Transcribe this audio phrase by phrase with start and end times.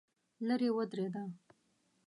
[0.47, 1.23] لرې ودرېده.